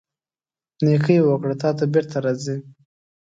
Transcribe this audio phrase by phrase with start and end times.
[0.83, 2.57] نیکۍ وکړه، له تا ته بیرته راځي.